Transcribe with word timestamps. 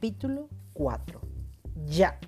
Capítulo 0.00 0.48
4. 0.72 1.20
Ya. 1.84 2.18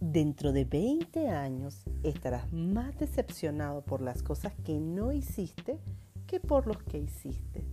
Dentro 0.00 0.50
de 0.50 0.64
20 0.64 1.28
años 1.28 1.84
estarás 2.02 2.52
más 2.52 2.98
decepcionado 2.98 3.82
por 3.82 4.02
las 4.02 4.24
cosas 4.24 4.52
que 4.64 4.80
no 4.80 5.12
hiciste 5.12 5.78
que 6.26 6.40
por 6.40 6.66
los 6.66 6.82
que 6.82 6.98
hiciste. 6.98 7.64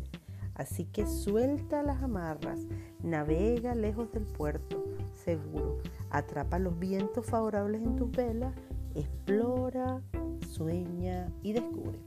Así 0.54 0.86
que 0.86 1.08
suelta 1.08 1.82
las 1.82 2.04
amarras, 2.04 2.60
navega 3.02 3.74
lejos 3.74 4.12
del 4.12 4.26
puerto, 4.26 4.86
seguro, 5.26 5.80
atrapa 6.12 6.60
los 6.60 6.78
vientos 6.78 7.26
favorables 7.26 7.82
en 7.82 7.96
tus 7.96 8.12
velas, 8.12 8.54
explora, 8.94 10.04
sueña 10.48 11.34
y 11.42 11.54
descubre. 11.54 11.98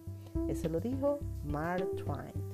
Eso 0.46 0.68
lo 0.68 0.78
dijo 0.78 1.18
Mark 1.42 1.96
Twain. 1.96 2.49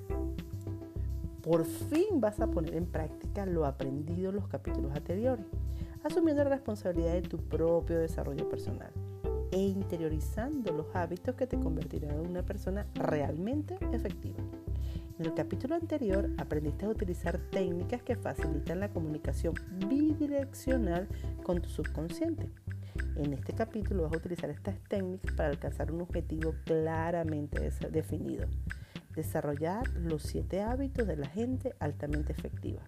Por 1.46 1.64
fin 1.64 2.20
vas 2.20 2.40
a 2.40 2.48
poner 2.48 2.74
en 2.74 2.86
práctica 2.86 3.46
lo 3.46 3.66
aprendido 3.66 4.30
en 4.30 4.34
los 4.34 4.48
capítulos 4.48 4.90
anteriores, 4.96 5.46
asumiendo 6.02 6.42
la 6.42 6.50
responsabilidad 6.50 7.12
de 7.12 7.22
tu 7.22 7.38
propio 7.38 8.00
desarrollo 8.00 8.48
personal 8.48 8.90
e 9.52 9.58
interiorizando 9.58 10.72
los 10.72 10.86
hábitos 10.92 11.36
que 11.36 11.46
te 11.46 11.56
convertirán 11.56 12.16
en 12.16 12.30
una 12.30 12.42
persona 12.42 12.88
realmente 12.94 13.78
efectiva. 13.92 14.40
En 15.20 15.26
el 15.26 15.34
capítulo 15.34 15.76
anterior 15.76 16.28
aprendiste 16.36 16.84
a 16.84 16.88
utilizar 16.88 17.38
técnicas 17.38 18.02
que 18.02 18.16
facilitan 18.16 18.80
la 18.80 18.88
comunicación 18.88 19.54
bidireccional 19.88 21.06
con 21.44 21.62
tu 21.62 21.68
subconsciente. 21.68 22.50
En 23.14 23.32
este 23.32 23.52
capítulo 23.52 24.02
vas 24.02 24.14
a 24.14 24.16
utilizar 24.16 24.50
estas 24.50 24.80
técnicas 24.88 25.32
para 25.36 25.50
alcanzar 25.50 25.92
un 25.92 26.00
objetivo 26.00 26.56
claramente 26.64 27.70
definido 27.92 28.48
desarrollar 29.16 29.88
los 29.94 30.22
siete 30.22 30.62
hábitos 30.62 31.06
de 31.06 31.16
la 31.16 31.26
gente 31.26 31.74
altamente 31.80 32.32
efectiva. 32.32 32.82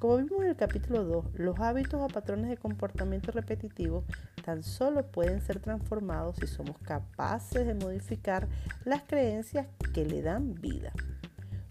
Como 0.00 0.16
vimos 0.16 0.42
en 0.42 0.50
el 0.50 0.56
capítulo 0.56 1.04
2, 1.04 1.38
los 1.38 1.60
hábitos 1.60 2.00
o 2.00 2.08
patrones 2.08 2.50
de 2.50 2.56
comportamiento 2.56 3.30
repetitivo 3.30 4.04
tan 4.44 4.62
solo 4.62 5.06
pueden 5.06 5.40
ser 5.40 5.60
transformados 5.60 6.36
si 6.36 6.46
somos 6.46 6.76
capaces 6.78 7.66
de 7.66 7.74
modificar 7.74 8.48
las 8.84 9.02
creencias 9.04 9.66
que 9.94 10.04
le 10.04 10.20
dan 10.20 10.54
vida. 10.56 10.92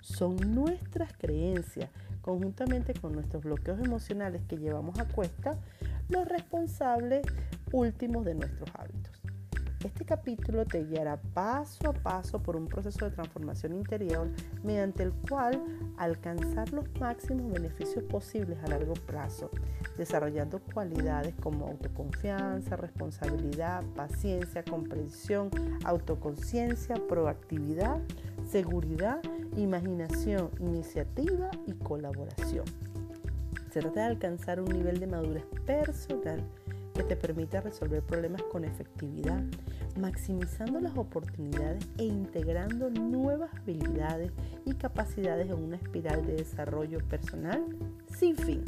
Son 0.02 0.36
nuestras 0.56 1.14
creencias, 1.14 1.90
conjuntamente 2.22 2.94
con 2.94 3.12
nuestros 3.12 3.44
bloqueos 3.44 3.80
emocionales 3.80 4.42
que 4.48 4.58
llevamos 4.58 4.98
a 5.00 5.06
cuesta, 5.06 5.60
los 6.10 6.28
responsables 6.28 7.26
últimos 7.72 8.26
de 8.26 8.36
nuestros 8.36 8.70
hábitos. 8.74 9.13
Este 9.84 10.06
capítulo 10.06 10.66
te 10.66 10.86
guiará 10.86 11.18
paso 11.34 11.90
a 11.90 11.94
paso 11.94 12.40
por 12.40 12.56
un 12.56 12.68
proceso 12.68 13.04
de 13.04 13.12
transformación 13.12 13.74
interior 13.74 14.30
mediante 14.64 15.04
el 15.04 15.12
cual 15.12 15.62
alcanzar 15.98 16.72
los 16.72 16.86
máximos 17.02 17.52
beneficios 17.52 18.02
posibles 18.06 18.58
a 18.64 18.68
largo 18.68 18.94
plazo, 18.94 19.52
desarrollando 19.98 20.60
cualidades 20.60 21.36
como 21.36 21.68
autoconfianza, 21.68 22.78
responsabilidad, 22.78 23.84
paciencia, 23.94 24.64
comprensión, 24.64 25.50
autoconciencia, 25.84 26.96
proactividad, 27.10 28.00
seguridad, 28.50 29.20
imaginación, 29.58 30.50
iniciativa 30.62 31.52
y 31.68 31.74
colaboración. 31.74 32.64
Se 33.70 33.82
trata 33.82 34.00
de 34.02 34.06
alcanzar 34.06 34.62
un 34.62 34.70
nivel 34.70 35.02
de 35.02 35.08
madurez 35.08 35.46
personal 35.66 36.42
que 36.94 37.04
te 37.04 37.16
permita 37.16 37.62
resolver 37.62 38.04
problemas 38.04 38.44
con 38.44 38.64
efectividad, 38.64 39.44
maximizando 39.98 40.80
las 40.80 40.98
oportunidades 40.98 41.88
e 41.98 42.06
integrando 42.06 42.90
nuevas 42.90 43.52
habilidades 43.56 44.32
y 44.66 44.74
capacidades 44.74 45.48
en 45.50 45.64
una 45.64 45.78
espiral 45.78 46.26
de 46.26 46.36
desarrollo 46.36 47.00
personal 47.08 47.64
sin 48.08 48.36
fin. 48.36 48.64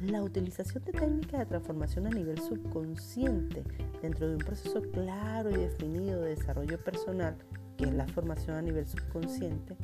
La 0.00 0.22
utilización 0.22 0.82
de 0.84 0.92
técnicas 0.92 1.40
de 1.40 1.46
transformación 1.46 2.06
a 2.06 2.10
nivel 2.10 2.38
subconsciente 2.38 3.62
dentro 4.00 4.28
de 4.28 4.36
un 4.36 4.40
proceso 4.40 4.80
claro 4.92 5.50
y 5.50 5.54
definido 5.54 6.22
de 6.22 6.30
desarrollo 6.30 6.82
personal, 6.82 7.36
que 7.76 7.84
es 7.84 7.92
la 7.92 8.06
formación 8.06 8.56
a 8.56 8.62
nivel 8.62 8.86
subconsciente, 8.86 9.76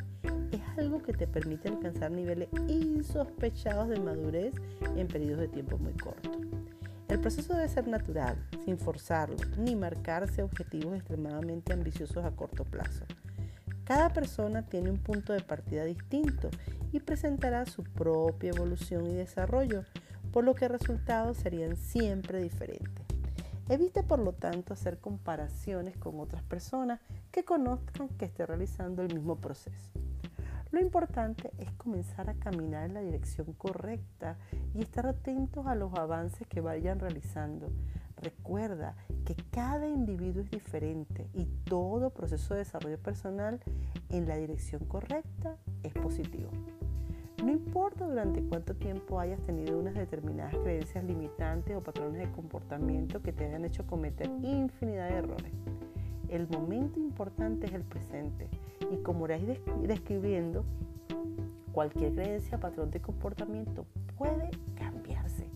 es 0.52 0.78
algo 0.78 1.02
que 1.02 1.12
te 1.12 1.26
permite 1.26 1.68
alcanzar 1.68 2.10
niveles 2.10 2.48
insospechados 2.68 3.88
de 3.88 4.00
madurez 4.00 4.54
en 4.96 5.06
periodos 5.06 5.40
de 5.40 5.48
tiempo 5.48 5.76
muy 5.78 5.92
cortos. 5.92 6.38
El 7.16 7.22
proceso 7.22 7.54
debe 7.54 7.66
ser 7.70 7.88
natural, 7.88 8.36
sin 8.66 8.76
forzarlo, 8.76 9.38
ni 9.56 9.74
marcarse 9.74 10.42
objetivos 10.42 10.94
extremadamente 10.96 11.72
ambiciosos 11.72 12.22
a 12.22 12.30
corto 12.32 12.62
plazo. 12.64 13.06
Cada 13.84 14.10
persona 14.10 14.66
tiene 14.66 14.90
un 14.90 14.98
punto 14.98 15.32
de 15.32 15.40
partida 15.40 15.86
distinto 15.86 16.50
y 16.92 17.00
presentará 17.00 17.64
su 17.64 17.84
propia 17.84 18.50
evolución 18.50 19.06
y 19.06 19.14
desarrollo, 19.14 19.84
por 20.30 20.44
lo 20.44 20.54
que 20.54 20.68
resultados 20.68 21.38
serían 21.38 21.76
siempre 21.76 22.42
diferentes. 22.42 23.06
Evite 23.70 24.02
por 24.02 24.18
lo 24.18 24.34
tanto 24.34 24.74
hacer 24.74 24.98
comparaciones 24.98 25.96
con 25.96 26.20
otras 26.20 26.42
personas 26.42 27.00
que 27.32 27.46
conozcan 27.46 28.10
que 28.10 28.26
esté 28.26 28.44
realizando 28.44 29.00
el 29.00 29.14
mismo 29.14 29.36
proceso. 29.36 30.05
Lo 30.76 30.82
importante 30.82 31.52
es 31.56 31.72
comenzar 31.72 32.28
a 32.28 32.34
caminar 32.34 32.84
en 32.84 32.92
la 32.92 33.00
dirección 33.00 33.54
correcta 33.54 34.36
y 34.74 34.82
estar 34.82 35.06
atentos 35.06 35.66
a 35.66 35.74
los 35.74 35.94
avances 35.94 36.46
que 36.48 36.60
vayan 36.60 37.00
realizando. 37.00 37.70
Recuerda 38.18 38.94
que 39.24 39.34
cada 39.50 39.88
individuo 39.88 40.42
es 40.42 40.50
diferente 40.50 41.30
y 41.32 41.46
todo 41.64 42.10
proceso 42.10 42.52
de 42.52 42.58
desarrollo 42.58 42.98
personal 42.98 43.58
en 44.10 44.28
la 44.28 44.36
dirección 44.36 44.84
correcta 44.84 45.56
es 45.82 45.94
positivo. 45.94 46.50
No 47.42 47.50
importa 47.50 48.06
durante 48.06 48.42
cuánto 48.42 48.76
tiempo 48.76 49.18
hayas 49.18 49.40
tenido 49.46 49.78
unas 49.78 49.94
determinadas 49.94 50.54
creencias 50.58 51.02
limitantes 51.04 51.74
o 51.74 51.82
patrones 51.82 52.20
de 52.20 52.30
comportamiento 52.32 53.22
que 53.22 53.32
te 53.32 53.46
hayan 53.46 53.64
hecho 53.64 53.86
cometer 53.86 54.28
infinidad 54.42 55.08
de 55.08 55.16
errores. 55.16 55.52
El 56.28 56.46
momento 56.48 57.00
importante 57.00 57.66
es 57.66 57.72
el 57.72 57.84
presente 57.84 58.50
y 58.90 58.96
como 58.98 59.26
iréis 59.26 59.60
describiendo, 59.82 60.64
cualquier 61.72 62.14
creencia, 62.14 62.58
patrón 62.58 62.90
de 62.90 63.00
comportamiento 63.00 63.86
puede 64.16 64.50
cambiarse. 64.76 65.46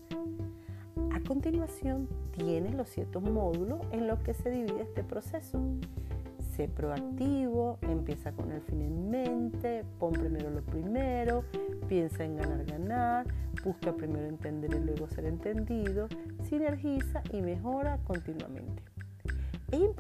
A 1.13 1.21
continuación, 1.27 2.09
tienes 2.37 2.75
los 2.75 2.89
ciertos 2.89 3.23
módulos 3.23 3.81
en 3.93 4.07
los 4.07 4.19
que 4.21 4.35
se 4.35 4.51
divide 4.51 4.83
este 4.83 5.03
proceso. 5.03 5.59
Sé 6.55 6.69
proactivo, 6.69 7.79
empieza 7.83 8.33
con 8.33 8.53
el 8.53 8.61
fin 8.63 8.83
en 8.83 9.11
mente, 9.11 9.85
pon 9.99 10.13
primero 10.13 10.51
lo 10.51 10.63
primero, 10.63 11.45
piensa 11.89 12.25
en 12.25 12.37
ganar, 12.37 12.65
ganar, 12.65 13.27
busca 13.65 13.93
primero 13.93 14.27
entender 14.27 14.75
y 14.75 14.85
luego 14.85 15.09
ser 15.09 15.25
entendido, 15.25 16.09
sinergiza 16.43 17.23
y 17.33 17.41
mejora 17.41 17.99
continuamente. 18.05 18.83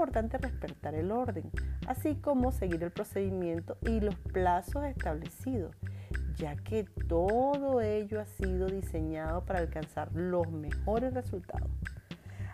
Importante 0.00 0.38
respetar 0.38 0.94
el 0.94 1.12
orden, 1.12 1.50
así 1.86 2.14
como 2.14 2.52
seguir 2.52 2.82
el 2.82 2.90
procedimiento 2.90 3.76
y 3.82 4.00
los 4.00 4.14
plazos 4.14 4.86
establecidos, 4.86 5.76
ya 6.36 6.56
que 6.56 6.84
todo 7.06 7.82
ello 7.82 8.18
ha 8.18 8.24
sido 8.24 8.68
diseñado 8.68 9.44
para 9.44 9.58
alcanzar 9.58 10.10
los 10.14 10.50
mejores 10.50 11.12
resultados. 11.12 11.68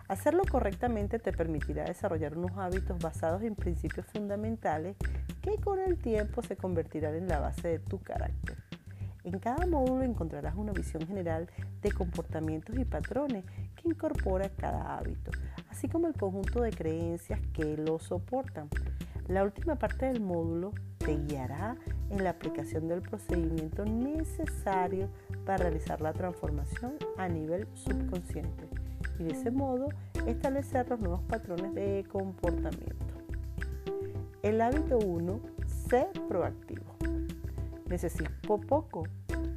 Hacerlo 0.09 0.43
correctamente 0.51 1.19
te 1.19 1.31
permitirá 1.31 1.85
desarrollar 1.85 2.37
unos 2.37 2.51
hábitos 2.57 2.99
basados 2.99 3.41
en 3.43 3.55
principios 3.55 4.05
fundamentales 4.07 4.97
que 5.41 5.55
con 5.55 5.79
el 5.79 5.97
tiempo 5.99 6.41
se 6.41 6.57
convertirán 6.57 7.15
en 7.15 7.29
la 7.29 7.39
base 7.39 7.69
de 7.69 7.79
tu 7.79 8.01
carácter. 8.01 8.56
En 9.27 9.39
cada 9.39 9.65
módulo 9.65 10.03
encontrarás 10.03 10.55
una 10.55 10.71
visión 10.71 11.05
general 11.05 11.49
de 11.81 11.91
comportamientos 11.91 12.77
y 12.77 12.85
patrones 12.85 13.43
que 13.75 13.89
incorpora 13.89 14.47
cada 14.47 14.97
hábito, 14.97 15.31
así 15.69 15.89
como 15.89 16.07
el 16.07 16.13
conjunto 16.13 16.61
de 16.61 16.71
creencias 16.71 17.41
que 17.51 17.75
lo 17.75 17.99
soportan. 17.99 18.69
La 19.27 19.43
última 19.43 19.75
parte 19.75 20.05
del 20.05 20.21
módulo 20.21 20.71
te 20.99 21.17
guiará 21.17 21.75
en 22.09 22.23
la 22.23 22.29
aplicación 22.29 22.87
del 22.87 23.01
procedimiento 23.01 23.83
necesario 23.83 25.09
para 25.45 25.57
realizar 25.57 25.99
la 25.99 26.13
transformación 26.13 26.93
a 27.17 27.27
nivel 27.27 27.67
subconsciente 27.73 28.69
y 29.19 29.25
de 29.25 29.31
ese 29.31 29.51
modo 29.51 29.89
establecer 30.25 30.87
los 30.87 31.01
nuevos 31.01 31.21
patrones 31.23 31.75
de 31.75 32.05
comportamiento. 32.09 32.95
El 34.41 34.61
hábito 34.61 34.97
1, 34.99 35.41
ser 35.89 36.07
proactivo. 36.29 36.85
Necesito 37.89 38.36
poco 38.55 39.03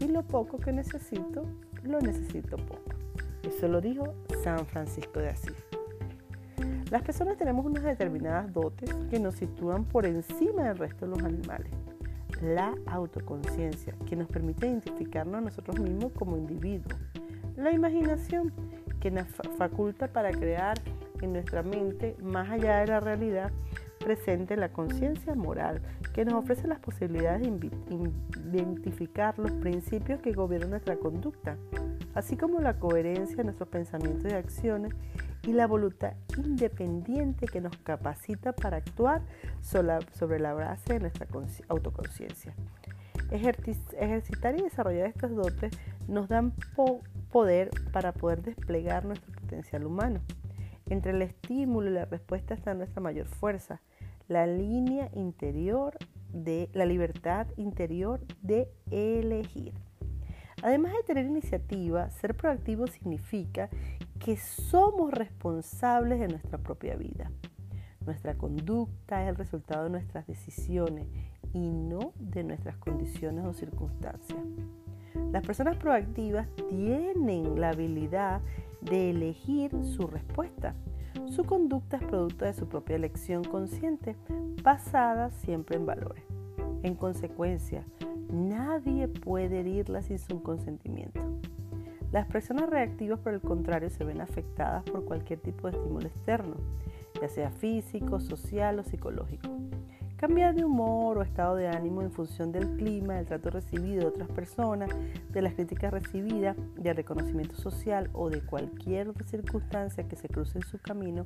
y 0.01 0.09
lo 0.09 0.25
poco 0.25 0.59
que 0.59 0.73
necesito, 0.73 1.45
lo 1.85 2.01
necesito 2.01 2.57
poco. 2.57 2.91
Eso 3.45 3.69
lo 3.69 3.81
dijo 3.81 4.15
San 4.43 4.67
Francisco 4.67 5.21
de 5.21 5.29
Asís. 5.29 5.65
Las 6.91 7.03
personas 7.03 7.37
tenemos 7.37 7.65
unas 7.65 7.85
determinadas 7.85 8.53
dotes 8.53 8.93
que 9.11 9.21
nos 9.21 9.37
sitúan 9.37 9.85
por 9.85 10.07
encima 10.07 10.65
del 10.65 10.79
resto 10.79 11.07
de 11.07 11.17
los 11.17 11.23
animales. 11.23 11.71
La 12.43 12.75
autoconciencia, 12.87 13.95
que 14.07 14.17
nos 14.17 14.27
permite 14.27 14.67
identificarnos 14.67 15.37
a 15.37 15.41
nosotros 15.41 15.79
mismos 15.79 16.11
como 16.13 16.37
individuos. 16.37 16.99
La 17.57 17.71
imaginación, 17.71 18.53
que 18.99 19.13
nos 19.13 19.29
faculta 19.57 20.09
para 20.09 20.33
crear 20.33 20.79
en 21.21 21.33
nuestra 21.33 21.63
mente, 21.63 22.17
más 22.21 22.51
allá 22.51 22.81
de 22.81 22.87
la 22.89 23.01
realidad, 23.01 23.53
presente 24.01 24.57
la 24.57 24.73
conciencia 24.73 25.35
moral, 25.35 25.81
que 26.13 26.25
nos 26.25 26.35
ofrece 26.35 26.67
las 26.67 26.81
posibilidades 26.81 27.43
de 27.43 27.71
identificar 28.53 29.39
los 29.39 29.53
principios 29.53 30.21
que 30.21 30.33
gobiernan 30.33 30.71
nuestra 30.71 30.97
conducta, 30.97 31.57
así 32.15 32.37
como 32.37 32.61
la 32.61 32.79
coherencia 32.79 33.37
de 33.37 33.45
nuestros 33.45 33.69
pensamientos 33.69 34.33
y 34.33 34.35
acciones 34.35 34.93
y 35.47 35.53
la 35.53 35.67
voluntad 35.67 36.15
independiente 36.37 37.47
que 37.47 37.61
nos 37.61 37.77
capacita 37.79 38.53
para 38.53 38.79
actuar 38.79 39.23
sobre 39.61 40.41
la 40.41 40.55
base 40.55 40.95
de 40.95 41.01
nuestra 41.01 41.27
autoconciencia. 41.69 42.55
Ejercitar 43.31 44.59
y 44.59 44.63
desarrollar 44.63 45.07
estos 45.07 45.35
dotes 45.37 45.73
nos 46.09 46.29
dan 46.29 46.53
poder 47.31 47.71
para 47.93 48.13
poder 48.13 48.43
desplegar 48.43 49.05
nuestro 49.05 49.33
potencial 49.33 49.85
humano. 49.87 50.21
Entre 50.87 51.13
el 51.13 51.23
estímulo 51.23 51.89
y 51.89 51.93
la 51.93 52.07
respuesta 52.07 52.55
está 52.55 52.75
nuestra 52.75 53.01
mayor 53.01 53.29
fuerza, 53.29 53.81
la 54.31 54.47
línea 54.47 55.11
interior 55.13 55.99
de 56.33 56.71
la 56.73 56.87
libertad 56.87 57.49
interior 57.57 58.21
de 58.43 58.71
elegir. 58.93 59.75
Además 60.63 60.93
de 60.93 61.03
tener 61.03 61.27
iniciativa, 61.27 62.09
ser 62.11 62.37
proactivo 62.37 62.87
significa 62.87 63.69
que 64.21 64.37
somos 64.37 65.11
responsables 65.11 66.21
de 66.21 66.29
nuestra 66.29 66.59
propia 66.59 66.95
vida. 66.95 67.33
Nuestra 68.07 68.37
conducta 68.37 69.21
es 69.25 69.31
el 69.31 69.35
resultado 69.35 69.85
de 69.85 69.91
nuestras 69.91 70.29
decisiones 70.29 71.09
y 71.53 71.69
no 71.69 72.13
de 72.21 72.45
nuestras 72.45 72.77
condiciones 72.77 73.45
o 73.45 73.53
circunstancias. 73.53 74.39
Las 75.33 75.45
personas 75.45 75.77
proactivas 75.77 76.47
tienen 76.69 77.61
la 77.61 77.71
habilidad 77.71 78.43
de 78.81 79.11
elegir 79.11 79.73
su 79.85 80.07
respuesta. 80.07 80.77
Su 81.31 81.45
conducta 81.45 81.97
es 81.97 82.03
producto 82.03 82.45
de 82.45 82.53
su 82.53 82.67
propia 82.67 82.97
elección 82.97 83.45
consciente, 83.45 84.17
basada 84.65 85.31
siempre 85.31 85.77
en 85.77 85.87
valores. 85.87 86.25
En 86.83 86.97
consecuencia, 86.97 87.85
nadie 88.33 89.07
puede 89.07 89.61
herirla 89.61 90.03
sin 90.03 90.19
su 90.19 90.43
consentimiento. 90.43 91.21
Las 92.11 92.27
personas 92.27 92.69
reactivas, 92.69 93.21
por 93.21 93.33
el 93.33 93.41
contrario, 93.41 93.91
se 93.91 94.03
ven 94.03 94.21
afectadas 94.21 94.83
por 94.83 95.05
cualquier 95.05 95.39
tipo 95.39 95.71
de 95.71 95.77
estímulo 95.77 96.09
externo, 96.09 96.57
ya 97.23 97.29
sea 97.29 97.53
físico, 97.53 98.19
social 98.19 98.81
o 98.81 98.83
psicológico. 98.83 99.49
Cambiar 100.21 100.55
de 100.55 100.67
humor 100.67 101.17
o 101.17 101.23
estado 101.23 101.57
de 101.57 101.67
ánimo 101.67 102.03
en 102.03 102.13
función 102.13 102.53
del 102.53 102.77
clima, 102.77 103.15
del 103.15 103.25
trato 103.25 103.49
recibido 103.49 104.01
de 104.01 104.07
otras 104.07 104.29
personas, 104.29 104.91
de 105.31 105.41
las 105.41 105.55
críticas 105.55 105.95
recibidas, 105.95 106.59
del 106.77 106.95
reconocimiento 106.95 107.55
social 107.57 108.11
o 108.13 108.29
de 108.29 108.43
cualquier 108.43 109.15
circunstancia 109.25 110.07
que 110.07 110.17
se 110.17 110.29
cruce 110.29 110.59
en 110.59 110.65
su 110.65 110.79
camino, 110.79 111.25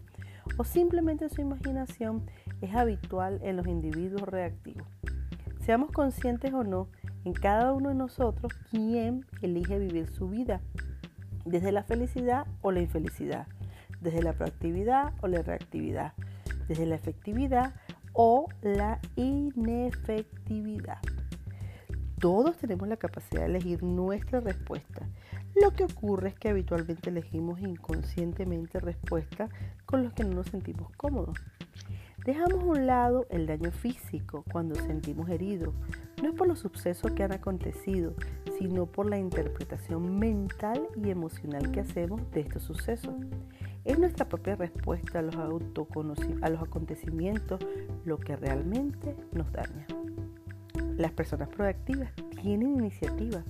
o 0.59 0.63
simplemente 0.63 1.29
su 1.29 1.41
imaginación, 1.41 2.25
es 2.61 2.73
habitual 2.73 3.41
en 3.43 3.57
los 3.57 3.67
individuos 3.67 4.23
reactivos. 4.23 4.87
Seamos 5.59 5.91
conscientes 5.91 6.55
o 6.55 6.63
no, 6.63 6.87
en 7.25 7.33
cada 7.33 7.73
uno 7.73 7.89
de 7.89 7.97
nosotros 7.97 8.53
quién 8.71 9.27
elige 9.43 9.77
vivir 9.77 10.07
su 10.07 10.29
vida, 10.29 10.61
desde 11.45 11.73
la 11.73 11.83
felicidad 11.83 12.47
o 12.63 12.71
la 12.71 12.81
infelicidad, 12.81 13.49
desde 14.01 14.23
la 14.23 14.35
proactividad 14.35 15.15
o 15.21 15.27
la 15.27 15.43
reactividad, 15.43 16.13
desde 16.69 16.87
la 16.87 16.95
efectividad 16.95 17.75
o 18.15 18.49
la 18.63 19.01
inefectividad. 19.17 20.99
Todos 22.19 22.57
tenemos 22.57 22.89
la 22.89 22.97
capacidad 22.97 23.43
de 23.43 23.49
elegir 23.49 23.83
nuestra 23.83 24.41
respuesta. 24.41 25.07
Lo 25.61 25.73
que 25.73 25.85
ocurre 25.85 26.31
es 26.31 26.35
que 26.35 26.49
habitualmente 26.49 27.11
elegimos 27.11 27.61
inconscientemente 27.61 28.81
respuestas 28.81 29.51
con 29.85 30.03
las 30.03 30.15
que 30.15 30.25
no 30.25 30.37
nos 30.37 30.47
sentimos 30.47 30.91
cómodos. 30.97 31.39
Dejamos 32.25 32.63
a 32.63 32.67
un 32.67 32.87
lado 32.87 33.27
el 33.29 33.47
daño 33.47 33.71
físico 33.71 34.45
cuando 34.51 34.75
sentimos 34.77 35.29
heridos. 35.29 35.75
No 36.23 36.31
es 36.31 36.35
por 36.35 36.49
los 36.49 36.61
sucesos 36.61 37.13
que 37.13 37.23
han 37.23 37.33
acontecido, 37.33 38.15
sino 38.59 38.87
por 38.87 39.11
la 39.11 39.19
interpretación 39.19 40.19
mental 40.19 40.89
y 40.97 41.11
emocional 41.11 41.71
que 41.71 41.81
hacemos 41.81 42.31
de 42.31 42.41
estos 42.41 42.63
sucesos. 42.63 43.15
Es 43.85 43.99
nuestra 43.99 44.29
propia 44.29 44.57
respuesta 44.57 45.19
a 45.19 45.23
los, 45.23 45.37
a 45.37 46.49
los 46.49 46.63
acontecimientos 46.63 47.61
lo 48.05 48.19
que 48.19 48.35
realmente 48.37 49.15
nos 49.33 49.53
daña. 49.53 49.87
Las 50.97 51.13
personas 51.13 51.49
proactivas 51.49 52.11
tienen 52.41 52.77
iniciativa, 52.77 53.45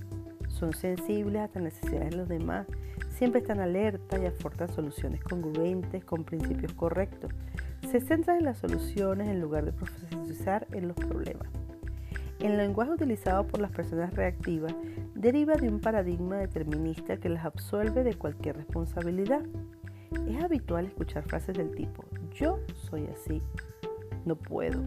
son 0.47 0.73
sensibles 0.73 1.41
a 1.41 1.49
las 1.53 1.63
necesidades 1.63 2.11
de 2.11 2.17
los 2.17 2.27
demás, 2.27 2.67
siempre 3.09 3.41
están 3.41 3.59
alerta 3.59 4.17
y 4.19 4.25
aportan 4.25 4.69
soluciones 4.69 5.23
congruentes 5.23 6.03
con 6.03 6.23
principios 6.23 6.73
correctos. 6.73 7.31
Se 7.89 8.01
centran 8.01 8.37
en 8.39 8.45
las 8.45 8.57
soluciones 8.57 9.27
en 9.29 9.39
lugar 9.39 9.63
de 9.63 9.71
profundizar 9.73 10.67
en 10.71 10.87
los 10.87 10.97
problemas. 10.97 11.47
El 12.39 12.57
lenguaje 12.57 12.91
utilizado 12.91 13.47
por 13.47 13.61
las 13.61 13.71
personas 13.71 14.13
reactivas 14.13 14.75
deriva 15.13 15.55
de 15.55 15.69
un 15.69 15.79
paradigma 15.79 16.37
determinista 16.37 17.17
que 17.17 17.29
las 17.29 17.45
absuelve 17.45 18.03
de 18.03 18.15
cualquier 18.15 18.57
responsabilidad. 18.57 19.41
Es 20.27 20.43
habitual 20.43 20.85
escuchar 20.85 21.23
frases 21.23 21.55
del 21.55 21.71
tipo, 21.71 22.03
yo 22.33 22.59
soy 22.73 23.07
así, 23.07 23.41
no 24.25 24.35
puedo, 24.35 24.81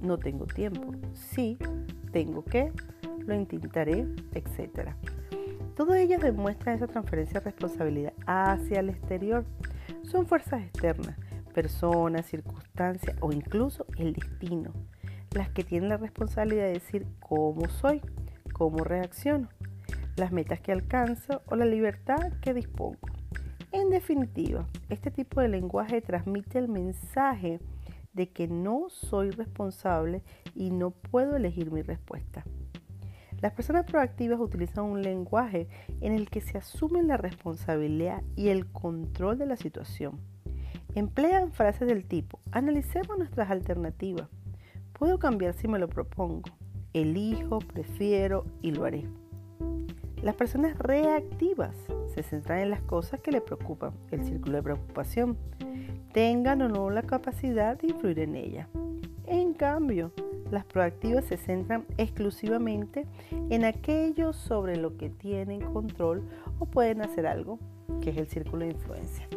no 0.00 0.18
tengo 0.18 0.46
tiempo, 0.46 0.94
sí, 1.12 1.58
tengo 2.12 2.44
que, 2.44 2.72
lo 3.26 3.34
intentaré, 3.34 4.06
etc. 4.34 4.90
Todas 5.76 5.98
ellas 5.98 6.20
demuestran 6.20 6.76
esa 6.76 6.86
transferencia 6.86 7.40
de 7.40 7.44
responsabilidad 7.44 8.12
hacia 8.26 8.80
el 8.80 8.90
exterior. 8.90 9.44
Son 10.02 10.26
fuerzas 10.26 10.62
externas, 10.62 11.16
personas, 11.54 12.26
circunstancias 12.26 13.16
o 13.20 13.32
incluso 13.32 13.86
el 13.96 14.14
destino, 14.14 14.72
las 15.34 15.50
que 15.50 15.64
tienen 15.64 15.90
la 15.90 15.96
responsabilidad 15.96 16.64
de 16.64 16.74
decir 16.74 17.06
cómo 17.20 17.68
soy, 17.68 18.00
cómo 18.52 18.84
reacciono, 18.84 19.48
las 20.16 20.32
metas 20.32 20.60
que 20.60 20.72
alcanzo 20.72 21.42
o 21.46 21.56
la 21.56 21.64
libertad 21.64 22.32
que 22.40 22.54
dispongo. 22.54 23.07
En 23.70 23.90
definitiva, 23.90 24.66
este 24.88 25.10
tipo 25.10 25.42
de 25.42 25.48
lenguaje 25.48 26.00
transmite 26.00 26.58
el 26.58 26.68
mensaje 26.68 27.60
de 28.14 28.30
que 28.30 28.48
no 28.48 28.88
soy 28.88 29.30
responsable 29.30 30.22
y 30.54 30.70
no 30.70 30.90
puedo 30.90 31.36
elegir 31.36 31.70
mi 31.70 31.82
respuesta. 31.82 32.44
Las 33.40 33.52
personas 33.52 33.84
proactivas 33.84 34.40
utilizan 34.40 34.84
un 34.84 35.02
lenguaje 35.02 35.68
en 36.00 36.12
el 36.12 36.30
que 36.30 36.40
se 36.40 36.58
asumen 36.58 37.08
la 37.08 37.18
responsabilidad 37.18 38.22
y 38.36 38.48
el 38.48 38.66
control 38.72 39.38
de 39.38 39.46
la 39.46 39.56
situación. 39.56 40.18
Emplean 40.94 41.52
frases 41.52 41.86
del 41.86 42.06
tipo, 42.06 42.40
analicemos 42.50 43.18
nuestras 43.18 43.50
alternativas. 43.50 44.28
Puedo 44.94 45.18
cambiar 45.18 45.52
si 45.52 45.68
me 45.68 45.78
lo 45.78 45.88
propongo. 45.88 46.48
Elijo, 46.94 47.60
prefiero 47.60 48.46
y 48.62 48.72
lo 48.72 48.84
haré. 48.84 49.04
Las 50.22 50.34
personas 50.34 50.76
reactivas 50.78 51.76
se 52.12 52.22
centran 52.22 52.58
en 52.58 52.70
las 52.70 52.82
cosas 52.82 53.20
que 53.20 53.30
le 53.30 53.40
preocupan, 53.40 53.92
el 54.10 54.24
círculo 54.24 54.56
de 54.56 54.62
preocupación, 54.62 55.38
tengan 56.12 56.60
o 56.62 56.68
no 56.68 56.90
la 56.90 57.02
capacidad 57.02 57.78
de 57.78 57.88
influir 57.88 58.18
en 58.18 58.34
ella. 58.34 58.68
En 59.26 59.54
cambio, 59.54 60.12
las 60.50 60.64
proactivas 60.64 61.24
se 61.26 61.36
centran 61.36 61.84
exclusivamente 61.98 63.06
en 63.50 63.64
aquello 63.64 64.32
sobre 64.32 64.76
lo 64.76 64.96
que 64.96 65.08
tienen 65.08 65.60
control 65.60 66.22
o 66.58 66.66
pueden 66.66 67.02
hacer 67.02 67.26
algo, 67.26 67.60
que 68.00 68.10
es 68.10 68.16
el 68.16 68.26
círculo 68.26 68.64
de 68.64 68.72
influencia. 68.72 69.28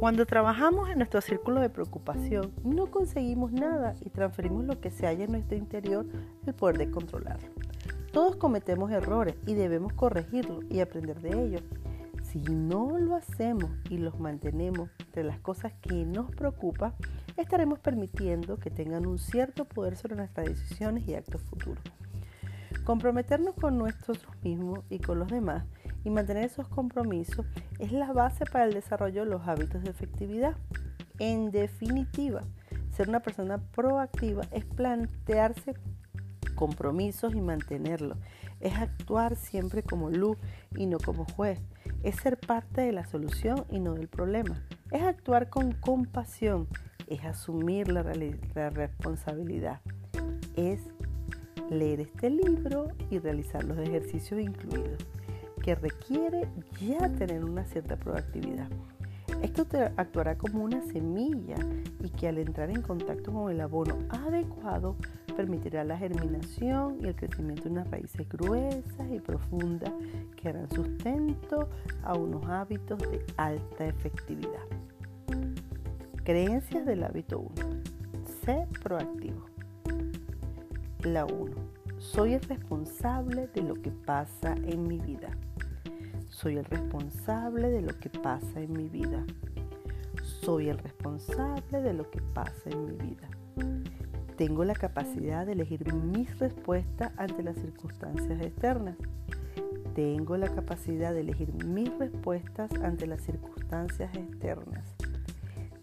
Cuando 0.00 0.26
trabajamos 0.26 0.90
en 0.90 0.98
nuestro 0.98 1.20
círculo 1.20 1.60
de 1.60 1.70
preocupación, 1.70 2.52
no 2.64 2.90
conseguimos 2.90 3.52
nada 3.52 3.94
y 4.00 4.10
transferimos 4.10 4.64
lo 4.64 4.80
que 4.80 4.90
se 4.90 5.06
halla 5.06 5.24
en 5.24 5.32
nuestro 5.32 5.56
interior 5.56 6.06
el 6.44 6.54
poder 6.54 6.76
de 6.78 6.90
controlarlo. 6.90 7.48
Todos 8.16 8.36
cometemos 8.36 8.90
errores 8.92 9.34
y 9.44 9.52
debemos 9.52 9.92
corregirlos 9.92 10.64
y 10.70 10.80
aprender 10.80 11.20
de 11.20 11.38
ellos. 11.38 11.62
Si 12.22 12.38
no 12.38 12.98
lo 12.98 13.14
hacemos 13.14 13.70
y 13.90 13.98
los 13.98 14.18
mantenemos 14.18 14.88
entre 15.00 15.22
las 15.22 15.38
cosas 15.38 15.74
que 15.82 16.06
nos 16.06 16.30
preocupan, 16.34 16.94
estaremos 17.36 17.78
permitiendo 17.78 18.56
que 18.56 18.70
tengan 18.70 19.04
un 19.04 19.18
cierto 19.18 19.66
poder 19.66 19.98
sobre 19.98 20.16
nuestras 20.16 20.46
decisiones 20.46 21.06
y 21.06 21.14
actos 21.14 21.42
futuros. 21.42 21.84
Comprometernos 22.84 23.54
con 23.54 23.76
nosotros 23.76 24.34
mismos 24.42 24.78
y 24.88 24.98
con 24.98 25.18
los 25.18 25.28
demás 25.28 25.66
y 26.02 26.08
mantener 26.08 26.46
esos 26.46 26.68
compromisos 26.68 27.44
es 27.78 27.92
la 27.92 28.14
base 28.14 28.46
para 28.46 28.64
el 28.64 28.72
desarrollo 28.72 29.24
de 29.24 29.30
los 29.30 29.46
hábitos 29.46 29.82
de 29.82 29.90
efectividad. 29.90 30.56
En 31.18 31.50
definitiva, 31.50 32.40
ser 32.92 33.10
una 33.10 33.20
persona 33.20 33.58
proactiva 33.58 34.44
es 34.52 34.64
plantearse 34.64 35.74
compromisos 36.56 37.34
y 37.34 37.40
mantenerlos. 37.40 38.18
Es 38.58 38.74
actuar 38.74 39.36
siempre 39.36 39.84
como 39.84 40.10
luz 40.10 40.36
y 40.74 40.86
no 40.86 40.98
como 40.98 41.24
juez. 41.24 41.60
Es 42.02 42.16
ser 42.16 42.38
parte 42.38 42.80
de 42.80 42.90
la 42.90 43.06
solución 43.06 43.64
y 43.70 43.78
no 43.78 43.94
del 43.94 44.08
problema. 44.08 44.64
Es 44.90 45.02
actuar 45.02 45.48
con 45.48 45.72
compasión. 45.72 46.66
Es 47.06 47.24
asumir 47.24 47.86
la, 47.88 48.02
la 48.54 48.70
responsabilidad. 48.70 49.80
Es 50.56 50.80
leer 51.70 52.00
este 52.00 52.30
libro 52.30 52.88
y 53.10 53.18
realizar 53.18 53.62
los 53.64 53.78
ejercicios 53.78 54.40
incluidos, 54.40 55.04
que 55.62 55.74
requiere 55.74 56.48
ya 56.80 57.08
tener 57.10 57.44
una 57.44 57.64
cierta 57.64 57.96
proactividad. 57.96 58.68
Esto 59.42 59.64
te 59.64 59.82
actuará 59.96 60.36
como 60.36 60.64
una 60.64 60.82
semilla 60.82 61.56
y 62.02 62.10
que 62.10 62.28
al 62.28 62.38
entrar 62.38 62.70
en 62.70 62.82
contacto 62.82 63.32
con 63.32 63.50
el 63.50 63.60
abono 63.60 63.98
adecuado 64.08 64.96
permitirá 65.36 65.84
la 65.84 65.98
germinación 65.98 66.98
y 67.00 67.06
el 67.06 67.14
crecimiento 67.14 67.64
de 67.64 67.70
unas 67.70 67.90
raíces 67.90 68.28
gruesas 68.28 69.10
y 69.12 69.20
profundas 69.20 69.92
que 70.36 70.48
harán 70.48 70.70
sustento 70.70 71.68
a 72.02 72.14
unos 72.14 72.44
hábitos 72.46 72.98
de 72.98 73.24
alta 73.36 73.86
efectividad. 73.86 74.64
Creencias 76.24 76.84
del 76.86 77.04
hábito 77.04 77.38
1. 77.38 77.52
Sé 78.44 78.66
proactivo. 78.82 79.44
La 81.02 81.24
1. 81.24 81.54
Soy 81.98 82.34
el 82.34 82.42
responsable 82.42 83.48
de 83.48 83.62
lo 83.62 83.74
que 83.74 83.90
pasa 83.90 84.54
en 84.64 84.88
mi 84.88 84.98
vida. 84.98 85.30
Soy 86.36 86.58
el 86.58 86.66
responsable 86.66 87.70
de 87.70 87.80
lo 87.80 87.98
que 87.98 88.10
pasa 88.10 88.60
en 88.60 88.74
mi 88.74 88.90
vida. 88.90 89.24
Soy 90.42 90.68
el 90.68 90.76
responsable 90.76 91.80
de 91.80 91.94
lo 91.94 92.10
que 92.10 92.20
pasa 92.20 92.68
en 92.68 92.84
mi 92.84 92.92
vida. 92.92 93.26
Tengo 94.36 94.62
la 94.64 94.74
capacidad 94.74 95.46
de 95.46 95.52
elegir 95.52 95.90
mis 95.94 96.38
respuestas 96.38 97.10
ante 97.16 97.42
las 97.42 97.56
circunstancias 97.56 98.38
externas. 98.42 98.96
Tengo 99.94 100.36
la 100.36 100.54
capacidad 100.54 101.14
de 101.14 101.20
elegir 101.20 101.54
mis 101.64 101.88
respuestas 101.98 102.70
ante 102.82 103.06
las 103.06 103.22
circunstancias 103.22 104.14
externas. 104.14 104.94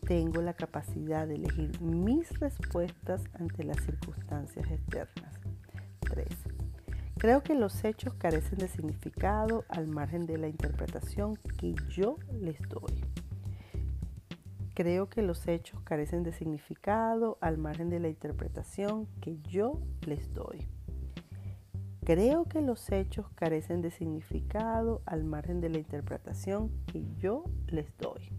Tengo 0.05 0.43
la 0.43 0.53
capacidad 0.53 1.27
de 1.27 1.33
elegir 1.33 1.81
mis 1.81 2.29
respuestas 2.39 3.23
ante 3.39 3.63
las 3.63 3.77
circunstancias 3.77 4.69
externas. 4.69 5.42
3. 7.23 7.31
Creo 7.33 7.41
que 7.41 7.55
los 7.55 7.85
hechos 7.85 8.13
carecen 8.15 8.57
de 8.57 8.67
significado 8.67 9.63
al 9.69 9.87
margen 9.87 10.25
de 10.25 10.37
la 10.37 10.49
interpretación 10.49 11.37
que 11.57 11.73
yo 11.87 12.17
les 12.41 12.59
doy. 12.67 13.01
Creo 14.73 15.07
que 15.07 15.21
los 15.21 15.47
hechos 15.47 15.79
carecen 15.83 16.23
de 16.23 16.33
significado 16.33 17.37
al 17.39 17.57
margen 17.57 17.89
de 17.89 18.01
la 18.01 18.09
interpretación 18.09 19.07
que 19.21 19.39
yo 19.43 19.79
les 20.05 20.33
doy. 20.33 20.67
Creo 22.03 22.43
que 22.43 22.61
los 22.61 22.91
hechos 22.91 23.29
carecen 23.35 23.81
de 23.81 23.91
significado 23.91 25.01
al 25.05 25.23
margen 25.23 25.61
de 25.61 25.69
la 25.69 25.77
interpretación 25.77 26.71
que 26.87 27.05
yo 27.15 27.45
les 27.67 27.95
doy. 27.99 28.33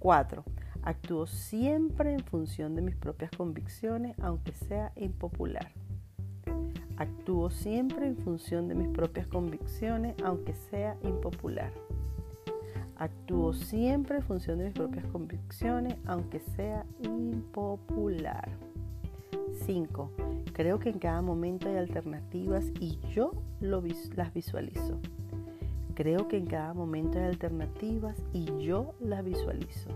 4. 0.00 0.44
Actúo 0.82 1.26
siempre 1.26 2.12
en 2.12 2.20
función 2.20 2.74
de 2.74 2.82
mis 2.82 2.94
propias 2.94 3.30
convicciones, 3.30 4.14
aunque 4.18 4.52
sea 4.52 4.92
impopular. 4.96 5.72
Actúo 6.98 7.50
siempre 7.50 8.06
en 8.06 8.16
función 8.16 8.68
de 8.68 8.74
mis 8.74 8.88
propias 8.88 9.26
convicciones, 9.26 10.14
aunque 10.24 10.54
sea 10.54 10.96
impopular. 11.02 11.70
Actúo 12.96 13.52
siempre 13.52 14.16
en 14.16 14.22
función 14.22 14.58
de 14.58 14.64
mis 14.64 14.72
propias 14.72 15.04
convicciones, 15.06 15.96
aunque 16.06 16.40
sea 16.40 16.86
impopular. 17.02 18.48
5. 19.66 20.10
Creo 20.54 20.78
que 20.78 20.88
en 20.88 20.98
cada 20.98 21.20
momento 21.20 21.68
hay 21.68 21.76
alternativas 21.76 22.64
y 22.80 22.98
yo 23.14 23.32
las 23.60 24.32
visualizo. 24.32 24.98
Creo 25.94 26.28
que 26.28 26.38
en 26.38 26.46
cada 26.46 26.72
momento 26.72 27.18
hay 27.18 27.24
alternativas 27.24 28.16
y 28.32 28.46
yo 28.58 28.94
las 29.00 29.22
visualizo. 29.22 29.90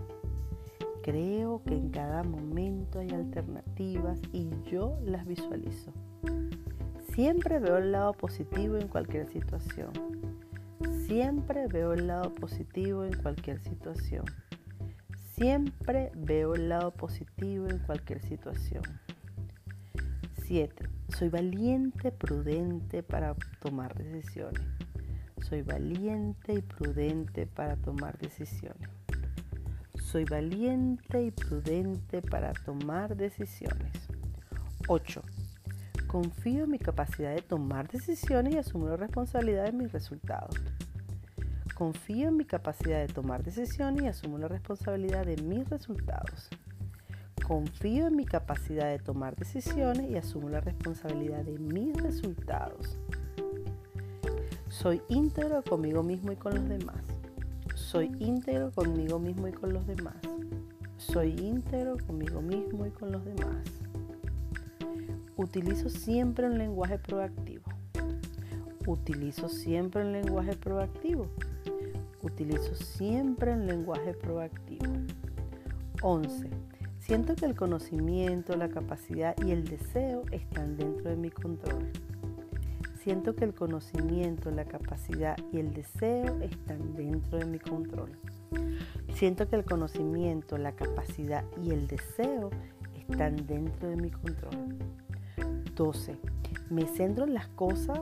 Creo 1.01 1.63
que 1.63 1.75
en 1.75 1.89
cada 1.89 2.23
momento 2.23 2.99
hay 2.99 3.09
alternativas 3.09 4.19
y 4.31 4.49
yo 4.69 4.99
las 5.03 5.25
visualizo. 5.25 5.91
Siempre 7.13 7.59
veo 7.59 7.77
el 7.77 7.91
lado 7.91 8.13
positivo 8.13 8.77
en 8.77 8.87
cualquier 8.87 9.27
situación. 9.27 9.91
Siempre 11.07 11.67
veo 11.67 11.91
el 11.91 12.07
lado 12.07 12.33
positivo 12.33 13.03
en 13.03 13.21
cualquier 13.21 13.59
situación. 13.59 14.23
Siempre 15.35 16.13
veo 16.15 16.55
el 16.55 16.69
lado 16.69 16.91
positivo 16.91 17.67
en 17.67 17.79
cualquier 17.79 18.21
situación. 18.21 18.83
7. 20.45 20.87
Soy 21.09 21.27
valiente, 21.27 22.13
prudente 22.13 23.03
para 23.03 23.35
tomar 23.59 23.93
decisiones. 23.93 24.63
Soy 25.41 25.63
valiente 25.63 26.53
y 26.53 26.61
prudente 26.61 27.45
para 27.45 27.75
tomar 27.75 28.17
decisiones. 28.19 28.89
Soy 29.95 30.23
valiente 30.23 31.23
y 31.23 31.31
prudente 31.31 32.21
para 32.21 32.53
tomar 32.53 33.17
decisiones. 33.17 33.91
8. 34.87 35.21
Confío 36.11 36.65
en 36.65 36.71
mi 36.71 36.77
capacidad 36.77 37.33
de 37.33 37.41
tomar 37.41 37.89
decisiones 37.89 38.53
y 38.53 38.57
asumir 38.57 38.99
responsabilidad 38.99 39.63
de 39.63 39.71
mis 39.71 39.93
resultados. 39.93 40.57
Confío 41.73 42.27
en 42.27 42.35
mi 42.35 42.43
capacidad 42.43 42.99
de 42.99 43.07
tomar 43.07 43.43
decisiones 43.43 44.03
y 44.03 44.07
asumo 44.07 44.37
la 44.37 44.49
responsabilidad 44.49 45.25
de 45.25 45.37
mis 45.37 45.69
resultados. 45.69 46.49
Confío 47.47 48.07
en 48.07 48.17
mi 48.17 48.25
capacidad 48.25 48.89
de 48.89 48.99
tomar 48.99 49.37
decisiones 49.37 50.11
y 50.11 50.17
asumo 50.17 50.49
la 50.49 50.59
responsabilidad 50.59 51.45
de 51.45 51.57
mis 51.57 51.95
resultados. 51.95 52.97
Soy 54.67 55.01
íntegro 55.07 55.63
conmigo 55.63 56.03
mismo 56.03 56.33
y 56.33 56.35
con 56.35 56.55
los 56.55 56.67
demás. 56.67 57.05
Soy 57.75 58.11
íntegro 58.19 58.69
conmigo 58.73 59.17
mismo 59.17 59.47
y 59.47 59.53
con 59.53 59.71
los 59.71 59.87
demás. 59.87 60.17
Soy 60.97 61.29
íntegro 61.39 61.95
conmigo 62.05 62.41
mismo 62.41 62.85
y 62.85 62.91
con 62.91 63.13
los 63.13 63.23
demás. 63.23 63.80
Utilizo 65.37 65.89
siempre 65.89 66.47
un 66.47 66.57
lenguaje 66.57 66.97
proactivo. 66.97 67.63
Utilizo 68.85 69.47
siempre 69.47 70.03
un 70.03 70.11
lenguaje 70.11 70.55
proactivo. 70.55 71.27
Utilizo 72.21 72.75
siempre 72.75 73.53
un 73.53 73.65
lenguaje 73.65 74.13
proactivo. 74.13 74.91
11. 76.01 76.49
Siento 76.99 77.35
que 77.35 77.45
el 77.45 77.55
conocimiento, 77.55 78.55
la 78.55 78.69
capacidad 78.69 79.35
y 79.45 79.51
el 79.51 79.63
deseo 79.63 80.23
están 80.31 80.77
dentro 80.77 81.09
de 81.09 81.15
mi 81.15 81.29
control. 81.29 81.91
Siento 83.01 83.35
que 83.35 83.45
el 83.45 83.53
conocimiento, 83.53 84.51
la 84.51 84.65
capacidad 84.65 85.35
y 85.51 85.59
el 85.59 85.73
deseo 85.73 86.39
están 86.41 86.93
dentro 86.93 87.39
de 87.39 87.45
mi 87.45 87.57
control. 87.57 88.11
Siento 89.15 89.47
que 89.47 89.55
el 89.55 89.65
conocimiento, 89.65 90.57
la 90.57 90.73
capacidad 90.73 91.43
y 91.63 91.71
el 91.71 91.87
deseo 91.87 92.51
están 92.95 93.47
dentro 93.47 93.89
de 93.89 93.95
mi 93.95 94.11
control. 94.11 94.77
12. 95.75 96.17
Me 96.69 96.87
centro 96.87 97.25
en 97.25 97.33
las 97.33 97.47
cosas 97.47 98.01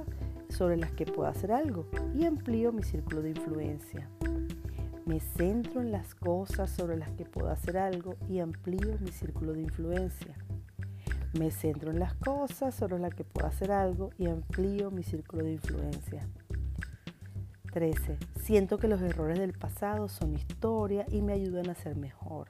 sobre 0.50 0.78
las 0.78 0.92
que 0.92 1.06
puedo 1.06 1.30
hacer 1.30 1.52
algo 1.52 1.88
y 2.14 2.26
amplío 2.26 2.72
mi 2.72 2.84
círculo 2.84 3.22
de 3.22 3.30
influencia. 3.30 4.10
Me 5.06 5.20
centro 5.20 5.82
en 5.82 5.92
las 5.92 6.14
cosas 6.16 6.70
sobre 6.70 6.98
las 6.98 7.12
que 7.12 7.26
puedo 7.26 7.50
hacer 7.50 7.78
algo 7.78 8.16
y 8.28 8.40
amplío 8.40 8.98
mi 9.00 9.12
círculo 9.12 9.54
de 9.54 9.62
influencia. 9.62 10.36
Me 11.34 11.52
centro 11.52 11.92
en 11.92 12.00
las 12.00 12.16
cosas 12.16 12.76
sobre 12.76 13.00
las 13.00 13.14
que 13.14 13.24
puedo 13.24 13.48
hacer 13.48 13.72
algo 13.72 14.12
y 14.18 14.28
amplío 14.28 14.92
mi 14.92 15.04
círculo 15.04 15.44
de 15.44 15.54
influencia. 15.54 16.28
13. 17.72 18.18
Siento 18.42 18.78
que 18.78 18.88
los 18.88 19.02
errores 19.02 19.40
del 19.40 19.54
pasado 19.54 20.10
son 20.10 20.34
historia 20.34 21.06
y 21.10 21.22
me 21.22 21.34
ayudan 21.34 21.70
a 21.70 21.76
ser 21.76 21.96
mejor. 21.96 22.48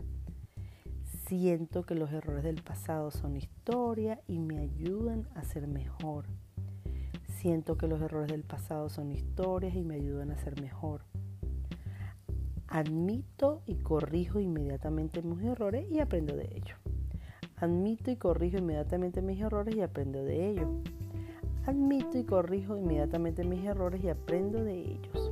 Siento 1.29 1.83
que 1.83 1.93
los 1.93 2.11
errores 2.11 2.43
del 2.43 2.63
pasado 2.63 3.11
son 3.11 3.37
historia 3.37 4.19
y 4.25 4.39
me 4.39 4.57
ayudan 4.57 5.27
a 5.35 5.43
ser 5.43 5.67
mejor. 5.67 6.25
Siento 7.37 7.77
que 7.77 7.85
los 7.85 8.01
errores 8.01 8.31
del 8.31 8.41
pasado 8.41 8.89
son 8.89 9.11
historias 9.11 9.75
y 9.75 9.83
me 9.83 9.93
ayudan 9.93 10.31
a 10.31 10.39
ser 10.39 10.59
mejor. 10.59 11.05
Admito 12.67 13.61
y 13.67 13.75
corrijo 13.75 14.39
inmediatamente 14.39 15.21
mis 15.21 15.43
errores 15.43 15.85
y 15.91 15.99
aprendo 15.99 16.35
de 16.35 16.45
ellos. 16.45 16.79
Admito 17.57 18.09
y 18.09 18.15
corrijo 18.15 18.57
inmediatamente 18.57 19.21
mis 19.21 19.39
errores 19.39 19.75
y 19.75 19.81
aprendo 19.81 20.23
de 20.23 20.49
ellos. 20.49 20.67
Admito 21.67 22.17
y 22.17 22.23
corrijo 22.23 22.75
inmediatamente 22.75 23.43
mis 23.43 23.63
errores 23.65 24.03
y 24.03 24.09
aprendo 24.09 24.63
de 24.63 24.79
ellos. 24.79 25.31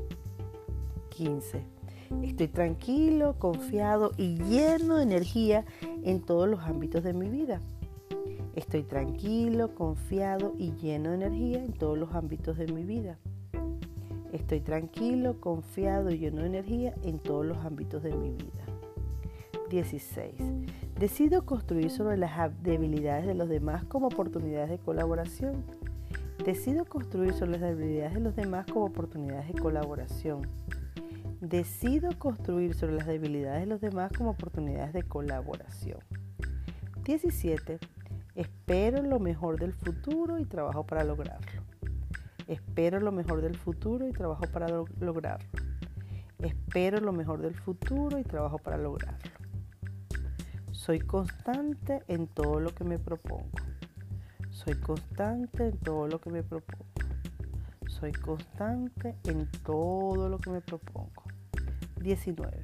15. 1.10 1.78
Estoy 2.24 2.48
tranquilo, 2.48 3.36
confiado 3.38 4.12
y 4.18 4.38
lleno 4.38 4.98
de 4.98 5.04
energía 5.04 5.66
en 6.08 6.22
todos 6.22 6.48
los 6.48 6.62
ámbitos 6.62 7.04
de 7.04 7.14
mi 7.14 7.30
vida. 7.30 7.60
Estoy 8.56 8.84
tranquilo, 8.84 9.76
confiado 9.76 10.54
y 10.58 10.72
lleno 10.72 11.10
de 11.10 11.16
energía 11.16 11.62
en 11.62 11.74
todos 11.74 11.98
los 11.98 12.16
ámbitos 12.16 12.58
de 12.58 12.68
mi 12.68 12.86
vida. 12.86 13.18
Estoy 14.32 14.62
tranquilo, 14.62 15.42
confiado 15.42 16.10
y 16.10 16.18
lleno 16.18 16.42
de 16.42 16.48
energía 16.48 16.96
en 17.04 17.20
todos 17.20 17.46
los 17.46 17.58
ámbitos 17.58 18.04
de 18.04 18.16
mi 18.16 18.32
vida. 18.32 18.64
16. 19.70 20.34
Decido 20.98 21.46
construir 21.46 21.90
sobre 21.90 22.16
las 22.16 22.32
debilidades 22.64 23.28
de 23.28 23.36
los 23.36 23.50
demás 23.50 23.84
como 23.84 24.08
oportunidades 24.08 24.70
de 24.70 24.78
colaboración. 24.78 25.66
Decido 26.46 26.86
construir 26.86 27.34
sobre 27.34 27.60
las 27.60 27.62
debilidades 27.62 28.14
de 28.14 28.22
los 28.22 28.34
demás 28.34 28.66
como 28.66 28.86
oportunidades 28.86 29.54
de 29.54 29.60
colaboración. 29.60 30.44
Decido 31.42 32.18
construir 32.18 32.74
sobre 32.74 32.96
las 32.96 33.06
debilidades 33.06 33.62
de 33.62 33.68
los 33.68 33.80
demás 33.80 34.12
como 34.12 34.32
oportunidades 34.32 34.92
de 34.94 35.04
colaboración. 35.04 36.00
17. 37.04 37.78
Espero 38.34 39.04
lo 39.04 39.20
mejor 39.20 39.60
del 39.60 39.74
futuro 39.74 40.40
y 40.40 40.46
trabajo 40.46 40.84
para 40.84 41.04
lograrlo. 41.04 41.62
Espero 42.48 43.00
lo 43.00 43.12
mejor 43.12 43.42
del 43.42 43.56
futuro 43.56 44.08
y 44.08 44.14
trabajo 44.14 44.46
para 44.52 44.68
lograrlo. 44.68 45.48
Espero 46.40 47.02
lo 47.02 47.14
mejor 47.14 47.40
del 47.42 47.54
futuro 47.54 48.18
y 48.18 48.24
trabajo 48.24 48.58
para 48.58 48.78
lograrlo. 48.78 49.32
Soy 50.72 51.00
constante 51.02 52.02
en 52.08 52.26
todo 52.28 52.60
lo 52.60 52.74
que 52.74 52.84
me 52.84 52.98
propongo. 52.98 53.52
Soy 54.50 54.74
constante 54.80 55.68
en 55.68 55.78
todo 55.78 56.08
lo 56.08 56.20
que 56.20 56.32
me 56.32 56.42
propongo. 56.42 56.84
Soy 57.88 58.12
constante 58.12 59.16
en 59.26 59.48
todo 59.64 60.30
lo 60.30 60.40
que 60.40 60.50
me 60.50 60.62
propongo. 60.62 61.27
19. 62.00 62.64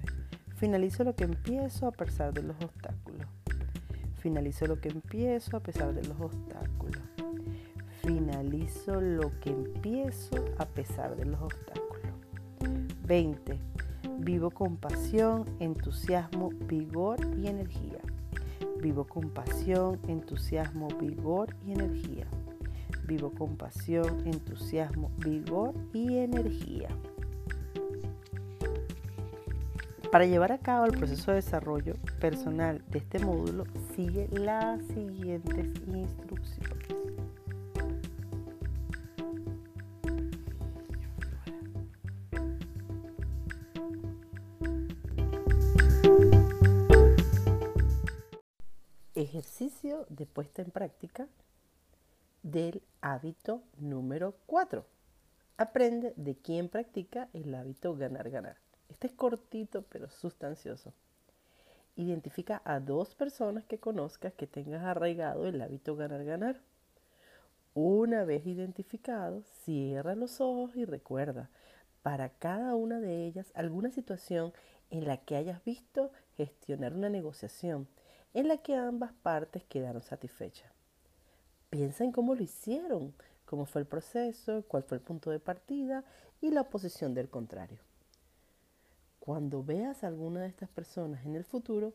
Finalizo 0.56 1.04
lo 1.04 1.16
que 1.16 1.26
empiezo 1.26 1.88
a 1.88 1.92
pesar 1.92 2.34
de 2.34 2.44
los 2.44 2.56
obstáculos. 2.64 3.28
Finalizo 4.16 4.68
lo 4.68 4.80
que 4.80 4.90
empiezo 4.90 5.58
a 5.58 5.60
pesar 5.60 5.94
de 5.94 6.04
los 6.08 6.20
obstáculos. 6.20 7.02
Finalizo 8.02 9.02
lo 9.02 9.38
que 9.42 9.50
empiezo 9.50 10.46
a 10.58 10.66
pesar 10.66 11.16
de 11.16 11.26
los 11.26 11.42
obstáculos. 11.42 12.12
20. 13.06 13.60
Vivo 14.20 14.52
con 14.52 14.78
pasión, 14.78 15.46
entusiasmo, 15.60 16.50
vigor 16.68 17.20
y 17.38 17.48
energía. 17.48 18.00
Vivo 18.82 19.06
con 19.06 19.30
pasión, 19.30 20.00
entusiasmo, 20.08 20.88
vigor 21.00 21.56
y 21.66 21.74
energía. 21.74 22.28
Vivo 23.06 23.32
con 23.32 23.58
pasión, 23.58 24.26
entusiasmo, 24.26 25.12
vigor 25.18 25.74
y 25.94 26.18
energía. 26.18 26.90
Para 30.14 30.28
llevar 30.28 30.52
a 30.52 30.60
cabo 30.60 30.86
el 30.86 30.96
proceso 30.96 31.32
de 31.32 31.38
desarrollo 31.38 31.96
personal 32.22 32.84
de 32.92 33.00
este 33.00 33.18
módulo, 33.18 33.66
sigue 33.96 34.28
las 34.30 34.80
siguientes 34.86 35.66
instrucciones. 35.88 36.88
Ejercicio 49.16 50.06
de 50.10 50.28
puesta 50.28 50.62
en 50.62 50.70
práctica 50.70 51.28
del 52.44 52.84
hábito 53.02 53.64
número 53.80 54.36
4. 54.46 54.86
Aprende 55.58 56.14
de 56.18 56.36
quién 56.36 56.70
practica 56.70 57.30
el 57.34 57.56
hábito 57.56 57.96
ganar-ganar. 57.96 58.63
Este 58.94 59.08
es 59.08 59.14
cortito 59.14 59.82
pero 59.90 60.08
sustancioso. 60.08 60.94
Identifica 61.96 62.62
a 62.64 62.80
dos 62.80 63.16
personas 63.16 63.66
que 63.66 63.80
conozcas 63.80 64.34
que 64.34 64.46
tengas 64.46 64.84
arraigado 64.84 65.48
el 65.48 65.60
hábito 65.64 65.96
ganar-ganar. 65.96 66.62
Una 67.74 68.24
vez 68.24 68.46
identificado, 68.46 69.42
cierra 69.64 70.14
los 70.14 70.40
ojos 70.40 70.76
y 70.76 70.86
recuerda 70.86 71.50
para 72.04 72.30
cada 72.30 72.76
una 72.76 73.00
de 73.00 73.26
ellas 73.26 73.52
alguna 73.56 73.90
situación 73.90 74.54
en 74.92 75.08
la 75.08 75.18
que 75.18 75.38
hayas 75.38 75.64
visto 75.66 76.12
gestionar 76.38 76.94
una 76.94 77.10
negociación 77.10 77.88
en 78.36 78.48
la 78.48 78.58
que 78.58 78.76
ambas 78.76 79.12
partes 79.24 79.64
quedaron 79.64 80.04
satisfechas. 80.04 80.72
Piensa 81.72 82.04
en 82.04 82.12
cómo 82.12 82.36
lo 82.36 82.44
hicieron, 82.44 83.16
cómo 83.48 83.66
fue 83.66 83.82
el 83.82 83.88
proceso, 83.88 84.64
cuál 84.68 84.84
fue 84.84 84.98
el 84.98 85.04
punto 85.04 85.32
de 85.32 85.40
partida 85.40 86.04
y 86.42 86.52
la 86.52 86.62
oposición 86.62 87.16
del 87.16 87.30
contrario. 87.30 87.80
Cuando 89.24 89.64
veas 89.64 90.04
a 90.04 90.08
alguna 90.08 90.42
de 90.42 90.50
estas 90.50 90.68
personas 90.68 91.26
en 91.26 91.38
el 91.38 91.46
futuro, 91.46 91.94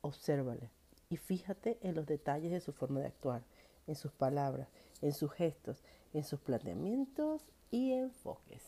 obsérvale 0.00 0.70
y 1.10 1.18
fíjate 1.18 1.78
en 1.82 1.94
los 1.94 2.06
detalles 2.06 2.50
de 2.50 2.62
su 2.62 2.72
forma 2.72 3.00
de 3.00 3.08
actuar, 3.08 3.42
en 3.86 3.94
sus 3.94 4.10
palabras, 4.10 4.68
en 5.02 5.12
sus 5.12 5.30
gestos, 5.32 5.82
en 6.14 6.24
sus 6.24 6.40
planteamientos 6.40 7.44
y 7.70 7.92
enfoques. 7.92 8.62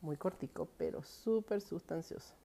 Muy 0.00 0.16
cortico, 0.16 0.68
pero 0.76 1.04
súper 1.04 1.60
sustancioso. 1.60 2.34